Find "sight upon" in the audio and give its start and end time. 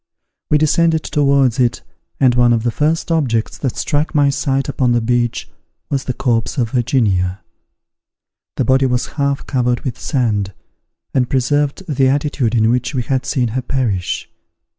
4.31-4.93